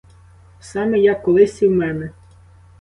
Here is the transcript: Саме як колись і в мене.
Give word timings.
Саме 0.59 0.99
як 0.99 1.23
колись 1.23 1.61
і 1.61 1.67
в 1.67 1.71
мене. 1.71 2.11